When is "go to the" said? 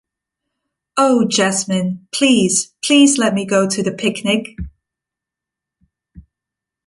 3.45-3.91